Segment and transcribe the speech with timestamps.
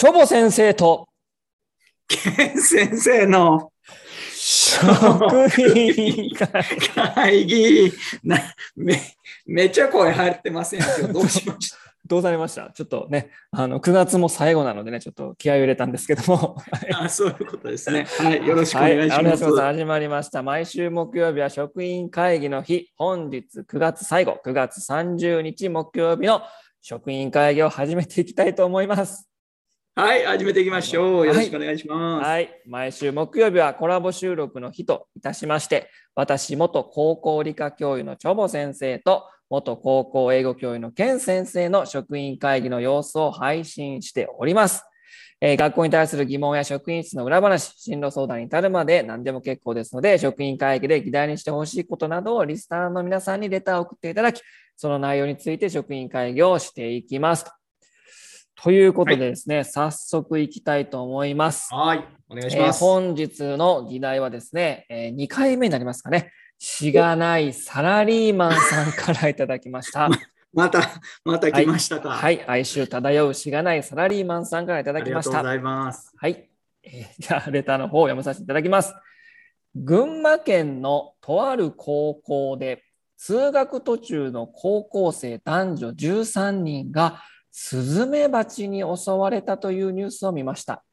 [0.00, 1.10] チョボ先生と、
[2.08, 3.70] ケン先生の
[4.34, 4.86] 職
[5.76, 6.64] 員会
[6.94, 7.92] 会議
[8.24, 8.38] な
[8.74, 8.98] め、
[9.44, 10.80] めっちゃ声入ってません。
[10.80, 11.76] 今日どうしました？
[12.06, 12.70] どうされました？
[12.70, 16.56] ちょっとね、あの、9月も最後なのでね、ちょっと気合を入れたんですけども。
[16.94, 18.06] あそういうことですね。
[18.20, 19.44] はい、よろしくお願いしはい、ます。
[19.44, 20.42] お願始まりました。
[20.42, 22.90] 毎週木曜日は職員会議の日。
[22.96, 26.40] 本日9月最後、9月30日木曜日の
[26.80, 29.29] 職員会議を始めていきたいと思います。
[29.96, 31.26] はい、始めていきましょう。
[31.26, 32.26] よろしくお願いします。
[32.26, 32.62] はい。
[32.64, 44.84] 毎週木曜日はコラボ収録の日といたしまして、私、元高校理科教諭のチョボ先生と、元高校英語教諭のケン先生の職員会議の様子を配信しております。
[45.40, 54.40] えー学校に対する疑問や職員室の裏話、進路相談に至るまで何でも結構ですので、職員会議で議題にしてほしいことなどをリスナーの皆さんにレターを送っていただき、
[54.76, 57.44] その内容について職員会議をしていきます。
[57.44, 57.50] と
[58.68, 61.72] いうことでですね、早速いきたいと思います。
[61.72, 62.80] はい、お願いしえーます。
[62.80, 66.30] 本日の議題はですね、え2回目になりますかね。
[66.58, 70.10] しがないサラリーマンさんからいただきました。
[70.52, 70.82] また、
[71.24, 72.10] また来ましたか。
[72.10, 75.30] はい、哀愁漂うしがないサラリーマンさんからいただあきました。
[75.30, 76.12] りがとうございます。
[76.18, 76.50] はい、
[76.82, 78.92] えーじゃあ、レターの方を読まさせていただきます。
[79.74, 82.82] 群馬県のとある高校で、
[83.16, 90.84] 通学途中の高校生男女13人がスズメバチに襲われたというニュースを見ました。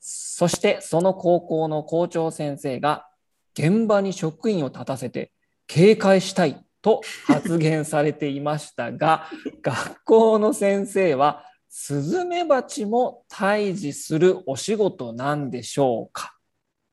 [0.00, 3.06] そして、その高校の校長先生が、
[3.52, 5.32] 現場に職員を立たせて
[5.66, 9.26] 警戒したいと発言されていましたが、
[9.62, 16.34] 学校の先生は、スズメバチも退治するお仕事なんでしょうか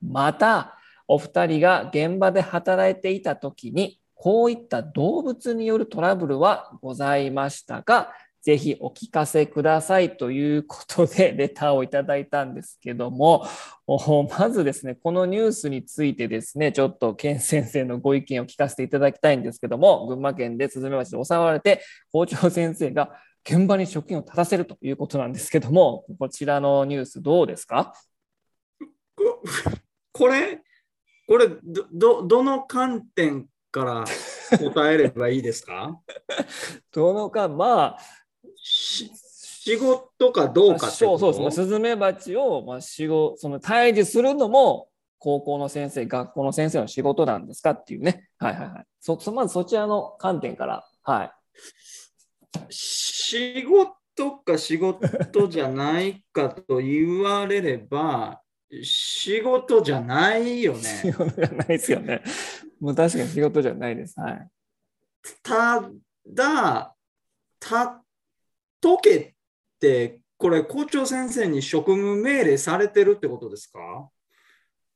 [0.02, 13.46] また、お二人が現場で働いていた時に、こういった動物によるトラブルはございましたかぜひお聞かせくださいということで レターをいただいたんですけども、
[13.86, 21.82] おまずですね、このニュースについてですね、ちょっと健先生のご意見を聞かせていただきたいんですけども、群馬県でスズメバチで襲われて、
[22.12, 23.12] 校長先生が
[23.50, 27.94] 現場に職員を立たせるということなんですけども、こちらのニュースどうですか？
[29.16, 29.42] こ
[30.14, 30.62] これ、
[31.28, 34.06] これど、ど、どの観点から
[34.74, 36.00] 答えればいいですか？
[36.92, 38.27] どのか、まあ、し
[39.68, 41.34] 仕事かどうかってそうこと？
[41.34, 44.88] そうですね、スズメバチを、まあ、仕事その退治するのも、
[45.20, 48.30] 高校の先生、学校の先生の仕事なんですかっていうね。
[48.38, 48.86] はいはいはい。
[49.02, 50.88] そそまずそちらの観点から。
[51.04, 51.32] はい。
[52.70, 58.42] 仕事か仕事じゃないかと言われれば、
[58.84, 61.14] 仕事じゃないよ仕ね。
[61.14, 62.22] 事じゃないですよね。
[62.80, 64.20] もう確かに仕事じゃないです。
[64.20, 64.50] はい。
[65.44, 65.84] た
[66.28, 66.96] だ、
[67.60, 68.04] た
[68.80, 69.34] とけ
[70.38, 74.10] これ校長先生に職務命令されてるってことですか？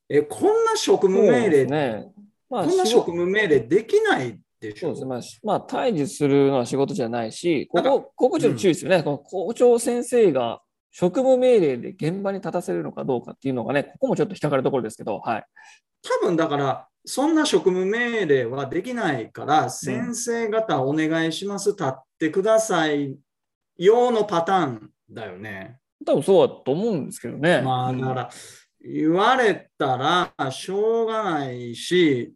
[0.09, 2.11] え、こんな職務命令、ね。
[2.49, 4.87] まあ、こんな職務命令できないでしょ？
[4.87, 5.07] そうですね。
[5.07, 9.01] まあ、しまあ、退治するのは仕事じゃないし、ここ、ここちょっと注意ですよね。
[9.03, 15.45] この校長先生が職務命令で現場に立たせるのかどうかっていうのがね、ここもちょっと引っかかるところですけど、はい。
[16.03, 23.15] 多分だから、そんな職務命令はできないから、先生方お願いします、立ってください
[23.83, 25.79] 用のパターンだよね。
[26.05, 27.61] 多分そうだと思うんですけどね。
[27.63, 28.29] まあ、だから、
[28.79, 32.31] 言われたらしょうがないし、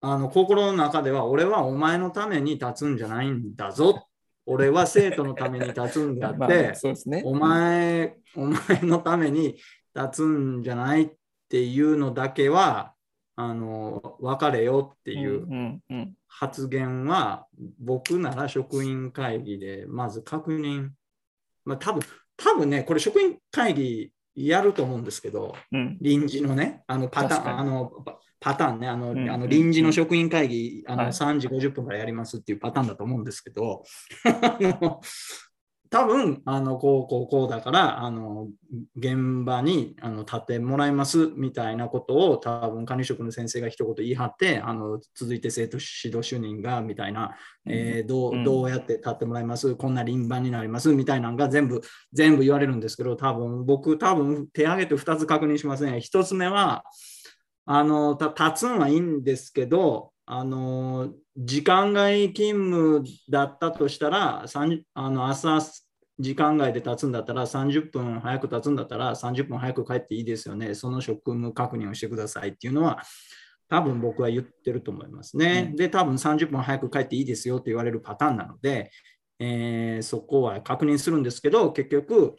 [0.00, 4.06] あの心の中では、俺はお前のために立つんじゃないんだぞ。
[4.46, 7.22] 俺は生徒のために立つんだ まあって、そうですね。
[7.26, 9.58] お前、お前のために
[9.94, 11.10] 立つんじゃないっ
[11.50, 12.94] ていうのだけは、
[13.40, 17.46] あの、別れよってうんいううんうん発言は、
[17.78, 20.90] 僕なら職員会議でまず確認。
[21.64, 22.02] まあ多分、
[22.36, 31.12] 多分ね、これ職員会議やると思うんですけど、うん臨時のね、あのパターン、あのパパターンね、あの,、うんあの臨時の職員会議、あのはい。
[31.12, 33.84] 3時50分からやりますっていうパターンだと思うんですけど、
[34.24, 35.00] あの
[35.90, 38.48] 多分あのこうこうこうだからあの
[38.96, 47.36] 現場にあの立ってもらいますみたいなことを多分管理職の先生が一言言い張ってあの続いて生徒指導主任がみたいな、
[47.66, 49.74] えーどうどうやって立ってもらいます？
[49.76, 51.80] こんな輪番になりますみたいなのが全部
[52.12, 56.84] 全部言われるんですけど多分僕多分手挙げて2つ確認しますね1つ目は
[57.66, 61.08] あのた立つんはいいんですけどあの
[61.38, 65.58] 時間外勤務だったとしたら30あの朝
[66.18, 73.02] 時間外で立つんだったら30分早く立つんだったら30分早く帰っていいですよねその職務確認をしてくださいっていうのは
[73.70, 75.68] 多分僕は言ってると思いますね。
[75.70, 78.90] うんで多分30分早く帰っていいですよって言われるパターンなので、
[79.38, 82.36] えーそこは確認するんですけど結局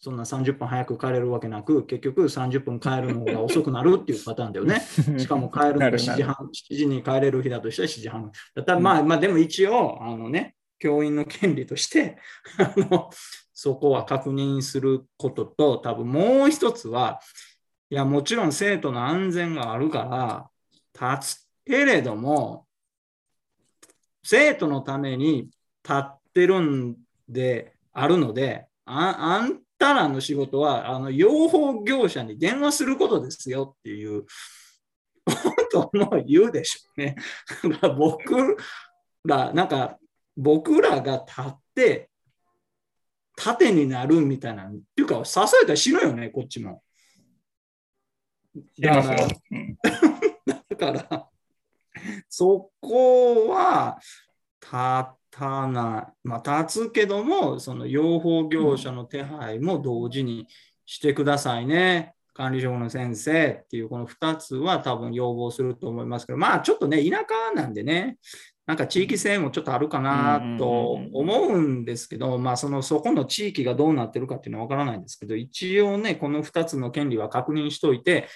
[0.00, 4.80] そんな30分早く帰れるわけなく、結局30分帰るのが遅くなるっていうパターンだよね。
[5.18, 8.30] しかも帰るのが7時半、7時に帰れる日だとしたら7時半。
[8.54, 12.16] だったらまあ、まあでも一応、あのね、教員の権利として
[12.58, 13.10] あの、
[13.52, 17.20] そこは確認することと、多分もう一つは、
[17.90, 20.50] いや、もちろん生徒の安全があるか
[20.94, 22.66] ら立つけれども、
[24.22, 25.50] 生徒のために
[25.82, 26.96] 立ってるん
[27.28, 34.24] であるので、ああんたらの仕事は、あの、養蜂業者に電話することですよっていう
[35.24, 35.30] こ
[35.70, 37.16] とも言うでしょうね。
[37.96, 38.56] 僕
[39.24, 39.98] ら、なんか、
[40.36, 42.10] 僕らが立って、
[43.36, 46.82] 盾になるみたいな、っていうか、支えたら死ぬよね、こっちも。
[48.80, 49.28] だから、
[50.68, 51.28] だから
[52.28, 53.98] そこは、
[54.70, 60.46] 立たない、まあ、立つけども、その養蜂業者の手配も同時に
[60.84, 62.14] してくださいね。
[62.34, 68.18] 管理職の先生っていうこの2つは多分要望すると思いますけど、まあちょっとね、田舎なんでね、
[68.64, 78.28] なんか地域性もちょっとあるかなと思うんですけど、まあそのそこの地域がどうなってるかっていうのはわからないんですけど、一応ね、この2つの権利は確認しといて、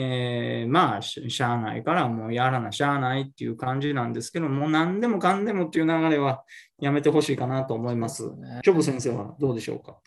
[0.00, 6.44] えー、まあ、しゃあないからもうやらなしゃあないっていう感じなんですけど、もう何でもかんでもっていう流れは
[6.80, 8.30] やめてほしいかなと思います。
[8.36, 9.98] ね、チョブ先生はどうでしょうか？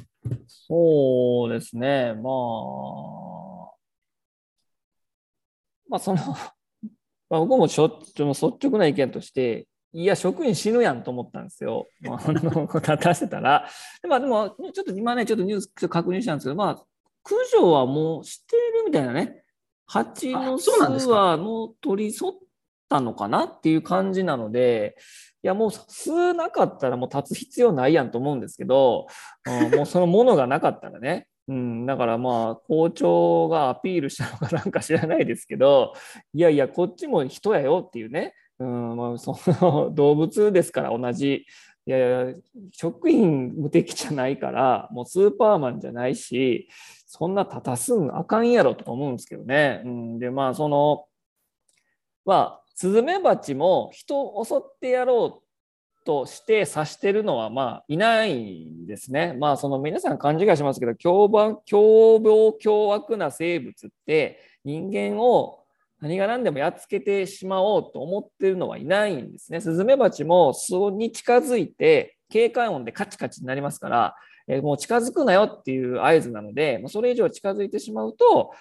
[0.48, 3.72] そうですね、まあ、
[5.90, 6.20] まあ、その
[7.30, 11.88] まあ、僕もしょ率直な意見として、いや、職員死ぬやんと思ったんですよ。
[12.00, 13.68] まあ、あの、立たせたら。
[14.02, 16.86] でも、でも、ちょっと今ね、ちょっとニュース確認したんですけど、まあ、
[17.24, 19.41] 駆除はもうしてるみたいなね。
[19.92, 22.34] 蜂の巣はもう取り添っ
[22.88, 24.96] たのかなっていう感じなので、
[25.44, 29.08] いやもう巣なかったらもう立つ必要ないやんと思うんですけど、
[29.46, 35.94] うん、もうそのものがなかったらね、うん、だからまあ校長がアピールしたのかなんか知らないですけど、
[36.34, 41.46] いやいや、こっちも人やよっていうね、うんまあ、その動物ですから同じ。
[41.86, 42.36] いやいや、
[42.72, 46.70] 職員無敵じゃないから、もうスーパーマンじゃないし、
[47.08, 49.82] そんな立たすんあかんやろと思うんですけどね。
[49.86, 51.06] うん、で、まあ、その、
[52.26, 55.52] まあ、スズメバチも人を襲ってやろう
[56.04, 59.34] として刺してるのはまあいないんですね。
[59.40, 61.30] まあその皆さん勘違いしますけど凶
[61.66, 65.61] 凶暴凶悪な生物って人間を
[66.02, 69.62] 何が何でもやっつけてしまおうと思ってるのはいないんですね。
[69.62, 74.16] スズメバチも巣に近づいて警戒音でカチカチになりますから
[74.60, 78.52] もう近づくなよっていう合図なので、まそれ以上近づいてしまうと、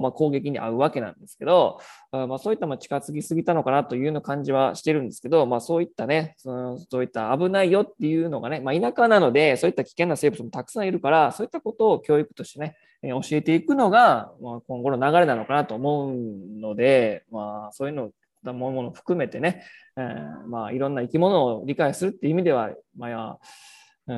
[0.00, 1.80] ま、攻撃に遭うわけなんですけど、
[2.12, 16.14] ま、そういったま近づきすぎたのかなというような感じはしてるんですけど、まあ、そういったねその、そういった危ないよっていうのがね、まあ、田舎なので、そういった危険な生物もたくさんいるから、そういったことを教育としてね、え教えていくのが、まあ、今後の流れなのかなと思う
[16.60, 18.10] ので、まあ、そういうの
[18.52, 19.64] ものも含めてね、
[19.96, 23.38] えー、まあ、いろんな生き物を理解するっていう意味では、まあ、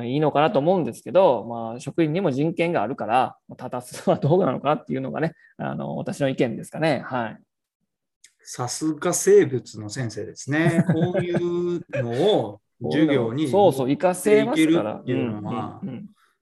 [0.03, 7.03] いいのかなと思うんですけど、まあ、職員にも人権があるから、立たすのはどうなのかっていうのがね、あの私の意見ですかね。
[7.05, 7.37] はい。
[8.41, 10.83] さすが生物の先生ですね。
[10.93, 14.93] こういうのを 授業にそうそう、活かせますから。
[14.95, 15.81] っていうのは、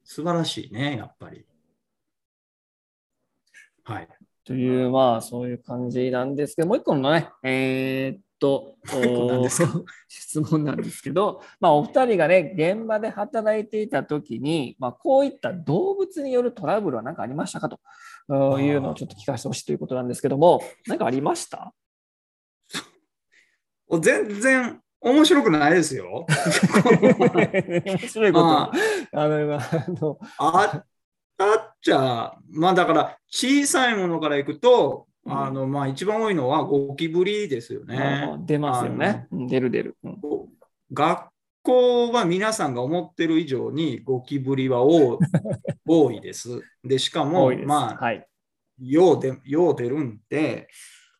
[0.04, 1.46] 素晴らしいね、やっぱり。
[3.84, 4.08] はい。
[4.44, 8.76] という、まあ、そういう感じなんですけど、もう一個のね、えー、と
[10.08, 17.70] 質問なんですけど、まあ、お二人がね現場で働いていた時に、まあ、こういった動物によるトラブルは何かありましたか
[18.28, 21.74] というのをちょっと聞かせてほしいということなんですけども何かありました？
[24.00, 26.26] 全然面白くないですよ。
[27.86, 28.48] 面白いこと。
[28.48, 28.72] あ
[29.14, 30.18] あの
[31.38, 38.38] あっちゃ、まあだから小さいものからいくと、あの、まあ、一番多いのはゴキブリですよね。
[38.46, 39.28] 出ますよね。
[39.32, 40.18] 出る出る、うん、
[40.94, 41.30] 学
[41.64, 45.20] 校は皆さんが思ってる以上にゴキブリは多
[45.88, 46.62] 多いです。
[46.84, 48.28] で、しかも、まあ、はい、
[48.80, 50.68] ようでよう出るんで、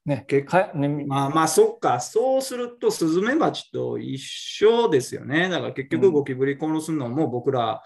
[0.06, 5.50] ね、結果、ね、まあまあ、そっか、そうするとスズメバチと一緒ですよね。
[5.50, 7.82] だから結局ゴキブリ殺すのも僕ら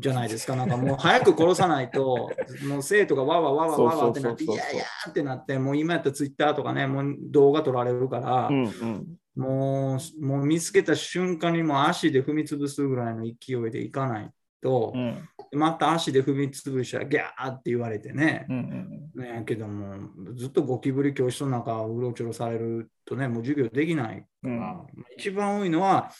[0.00, 0.56] じゃないですか。
[0.56, 2.30] なんかもう早く殺さないと、
[2.68, 14.30] もう生徒がわわわわわわってなって、いやいやってなって、もう今やったらツイッターとかね、もう動画撮られるから、うんうん、もうもう見つけた瞬間にもう足で踏み潰すぐらいの勢いでいかない
[14.62, 18.46] と、うん、また足で踏み潰したらギャーって言われてね。
[18.48, 26.10] うんうん、ねけども、ずっとゴキブリ教室の中うろちょろされるとね、もう授業できないから、うん、一番多いのは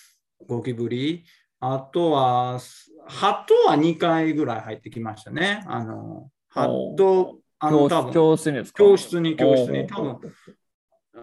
[0.46, 1.24] ゴキブリ、
[1.60, 2.58] あとは、
[3.06, 5.62] ハトは2回ぐらい入ってきましたね。
[5.66, 8.12] あの、ハト、あの、多分。
[8.12, 10.18] 教室に教室に、教室に、多分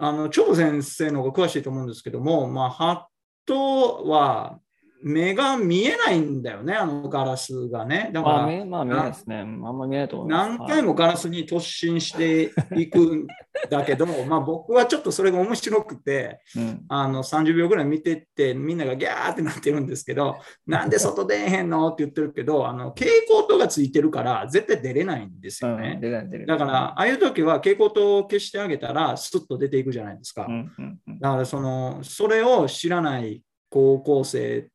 [0.00, 3.08] あの、張先生の方が詳しいと思うんですけども、まあ、ハ
[3.44, 4.60] トは
[5.02, 8.10] 目が見えないんだよね、あのガラスがね。
[8.12, 9.36] だから、まあ、見まあ見えないですね。
[9.38, 10.58] あんま見えないと思います。
[10.58, 13.26] 何回もガラスに突進していくん
[13.70, 25.98] だけど、まあ僕はちょっとそれが面白くて、はいうんあの30秒ぐらい見てって、みんながギャーってなってるんですけど、なんで外出えへんのって言ってるけど、あの蛍光灯がついてるから、絶対出れないんですうん、よね。
[26.00, 26.46] 出ない出る。
[26.46, 30.46] だから、ああいう時は蛍光灯を消してあげたら、スッと出ていくじゃないですか。
[30.48, 34.68] うんうんうん、だからその、それを知らない高校生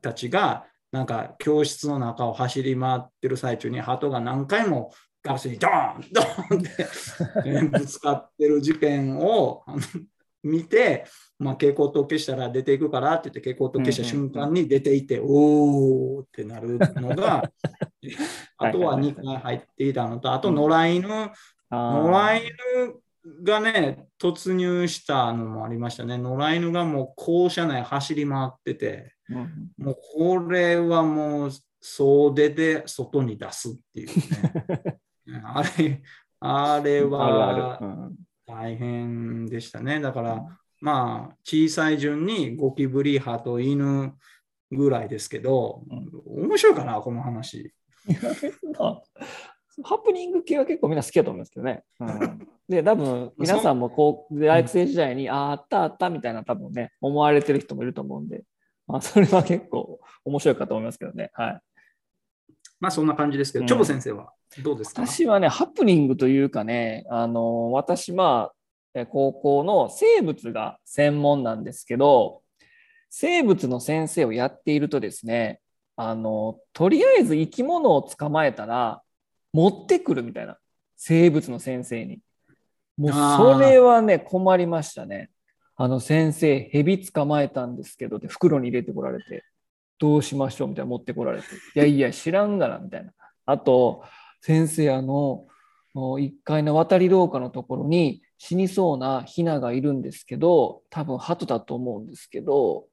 [0.00, 4.92] たちが、なんか教室の中を走り回ってる最中に、鳩が何回も
[5.22, 6.86] ガラスにドーン、ドーンって
[7.44, 9.64] えーぶつかってる事件を
[10.42, 11.04] 見て、
[11.38, 17.42] まあ、蛍光灯消したら出ていくからって言って、蛍光灯消した瞬間に出ていて、おーってなるのが、
[18.58, 21.32] あとは2回入っていたのと、あと野良犬、
[21.70, 22.42] あ野ー良
[22.86, 23.00] 犬
[23.42, 26.18] がね、突入したのもありましたね。
[26.18, 35.00] 野良犬がもう校舎内走り回ってて、うんもうこれはもう袖で外に出すっていうね。
[35.44, 36.02] あれ、
[36.40, 38.10] あれは
[38.46, 40.00] 大変でしたね。
[40.00, 44.14] だから、まあ、小さい順にゴキブリ派と犬
[44.70, 45.82] ぐらいですけど、
[46.26, 47.72] 面白いかな、この話。
[49.78, 51.82] まあハプニング系は結構みんな好きだと思うんですけどね。
[52.00, 58.44] うん、 で、多分皆さんもこう大学生時代に、ああ、あったあったみたいな多分ね、思われてる人もいると思うんで、
[58.86, 61.30] まあ、 それは結構面白いかと思いますけどね。
[61.34, 61.60] はい。
[62.78, 65.06] まあ、そんな感じですけど、うんチョボ先生はどうですか？
[65.06, 68.54] 私はね、ハプニングというかね、あの、私、まあ、
[68.94, 72.42] え高校の生物が専門なんですけど、
[73.10, 75.60] 生物の先生をやっているとですね、
[75.96, 79.02] あの、とりあえず生き物を捕まえたら、
[79.56, 80.58] 持ってくるみたいな、
[80.96, 82.20] 生物の先生に。
[82.98, 85.30] もうそれはね、困りましたね。
[85.76, 89.44] あの先生、蛇捕まえたんですけど、で袋に入れてこられて、
[89.98, 93.12] どうしましょうみたいな持ってこられて、いやいや、知らんがな、みたいな。
[93.46, 94.04] あと、
[94.42, 95.46] 先生、あの、
[95.94, 102.88] 1階の渡り廊下のところに死にそうなヒナがいるんですけど、多分鳩だと思うんですけど、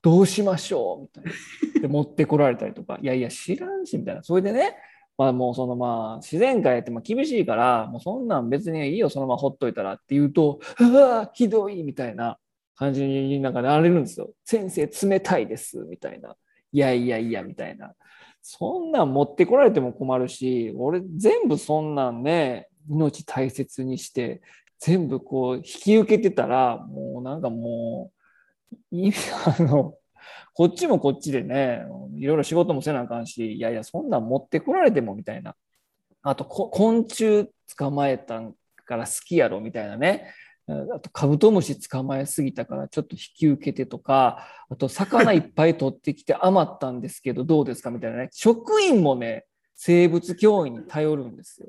[0.00, 1.24] どうしましょうみたい
[1.74, 1.80] な。
[1.82, 4.22] で、持ってこられたりとか、いやいや、知らんし、みたいな。
[4.22, 4.76] それでね、
[5.18, 12.38] まあもうそのまあ自然界ってまあ厳しいから、もうそんなん別にいいよ、そのままほっといたらって言うと、うわひどいみたいな
[12.76, 14.30] 感じになんかなれるんですよ。
[14.44, 16.36] 先生冷たいですみたいな。
[16.72, 17.94] いやいやいやみたいな。
[18.42, 24.40] そんなん持ってこられても困るし、俺全部そんなんね、命大切にして、
[24.78, 28.12] 全部こう引き受けてたら、もうなんかも
[28.72, 29.14] う、意味
[29.60, 29.97] あの、
[30.58, 31.84] こっちもこっちでね、
[32.16, 35.54] いろいろ仕事もせなあかんし、いやいや、そんなん持ってこられてもみたいな。
[36.20, 38.42] あと、昆虫捕まえた
[38.84, 40.34] から好きやろみたいなね。
[40.66, 48.28] あと、カブトムシ捕まえすぎたからちょっと引き受けてとか、あと、魚いっぱい取ってきて余ったんですけど、どうですかみたいなね。
[48.32, 49.44] 職員もね、
[49.76, 51.68] 生物教員に頼るんですよ。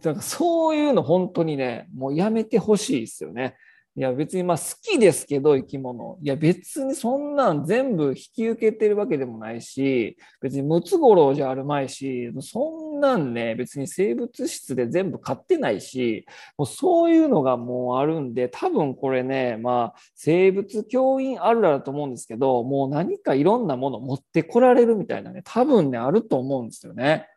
[0.00, 3.54] だからそういうの本当にね、もうやめてほしいですよね。
[3.98, 6.18] いや別にまあ好きですけど生き物。
[6.20, 16.26] いや別にそんなん全部引き受けてるわけでもないし、別にムツゴロウじゃあるまいし、そんなんね、別に生物室で全部買ってないし、
[16.58, 27.28] もうそういうのがもうあるんで、多分これね、まあ生物教員あるあるだと思うんですけど、もう何かいろんなもの持ってこられるみたいなね、多分ね、あると思うんですよね。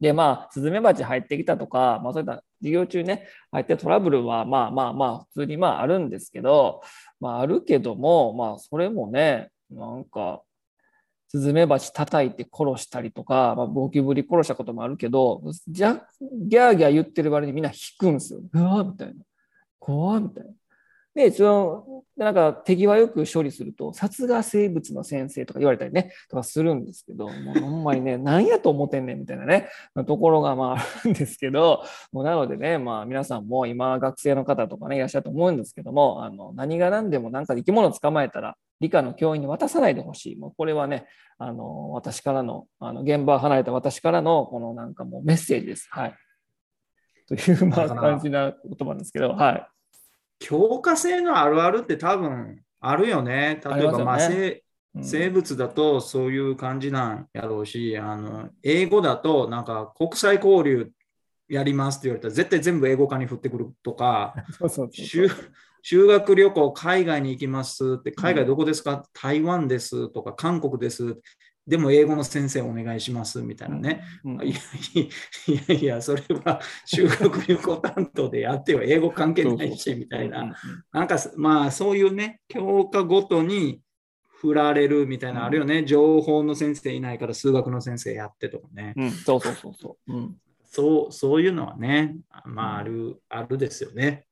[0.00, 6.82] で、まあ、スズメバチ入ってきたとか、まあ、そういった授業中ね、入ってトラブルは、まあまあまあ、普通にまああるんですけど、
[7.20, 10.42] まああるけども、まあそれもね、なんか、
[11.28, 18.40] スズメバチ叩いて殺したりとか、まあ、ゴキブリ殺したこともあるけど、じゃギャーギャー言ってる割にみんな引くんですよ。
[18.52, 19.14] うわみたいな。
[19.78, 20.50] 怖みたいな。
[21.14, 29.68] で、その、なんか手際よく処理すると、殺害生物の先生とか言われたりね、とかするんですけど、もうほんまにね、 何やと思ってんねんみたいなね、
[30.06, 40.36] ところがまああるんですけど、もうなのでね、まあ皆さんも今学生の方とかね、いらっしゃると思うんですけども、あの何が何でもなんか生き物を捕まえたら、理科の教員に渡さないでほしい。
[40.36, 41.06] もうこれはね、
[41.38, 45.88] あの私からの、あの現場を離れた私からの、このなんかもうメッセージです。
[45.90, 46.14] はい。
[47.26, 49.66] というまあ感じな言葉なんですけど、はい。
[50.40, 53.60] 教科性のあるあるって多分あるよね。
[53.64, 54.62] 例えば、まあ、生
[55.02, 60.90] 生物だとそういう感じなんやろうし、あの英語だとなんか国際交流
[61.48, 64.34] やりますって言われたら絶対全部英語化に振ってくるとか、
[65.82, 71.18] 修学旅行海外に行きますって、海外どこですか、台湾ですとか韓国です。
[71.66, 74.02] でも英語の先生お願いしますみたいなね。
[74.24, 74.58] うんいや
[75.46, 80.54] いやいや、それは修学旅行担当でやってよ、英語関係ないしみたいな。
[80.92, 83.80] なんかまあそういうね、教科ごとに
[84.40, 85.84] 振られるみたいなのあるよね。
[85.84, 88.94] 情報の先生いないから数学の先生やってとかね。
[88.96, 90.12] うん、そうそうそうそう。
[90.12, 90.36] うん
[90.72, 94.26] そうそういうのはね、まあある、あるですよね。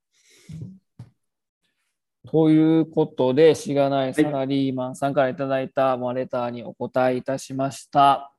[2.30, 8.00] ということで、しがないサラリーマンさんからいただいたまあレターにお答えいたしました。
[8.00, 8.32] は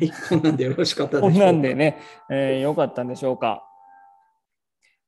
[0.00, 1.32] い、こんなんでよろしかったでしょうか。
[1.32, 3.64] こんなんでね、えーよかったんでしょうか。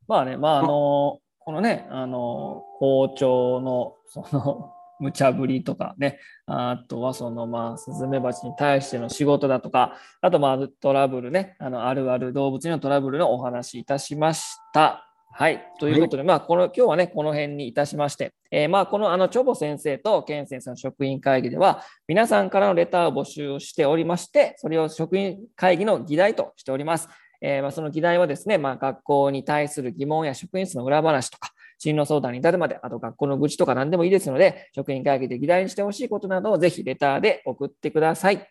[0.07, 15.10] まあね、まああの、このね、あの、校長のその無茶ぶりとかね、あとはそのまあスズメバチに対しての仕事だとか、あとまあトラブルね、あのあるある動物のトラブルのお話いたしました。
[15.41, 15.73] はい。
[15.79, 27.09] ということで、まあ、この、今日はね、この辺にいたしまして、えーまあ、この、あの、チョボ先生とケン先生の職員会議では、皆さんからのレターを募集をしておりまして、それを職員会議の議題としております。
[27.41, 38.47] えーまあ、その議題はですね、まあ、学校に対する疑問や職員室の裏話とか、進路相談に至るまで、あと学校の愚痴とか何でもいいですので、職員会議で議題にしてほしいことなどをぜひレターで送ってください。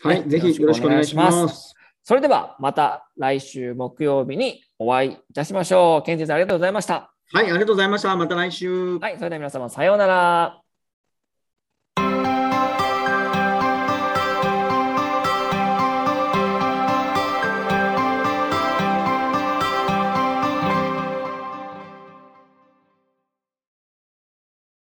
[0.00, 1.74] はい、ぜひよろしくお願いします。
[2.04, 6.06] それではまた来週木曜日にお会いいたしましょう。
[6.06, 7.10] ケン先生ありがとうございました。
[7.32, 8.14] はい、ありがとうございました。
[8.14, 8.98] また来週。
[8.98, 10.63] はい、それでは皆様さようなら。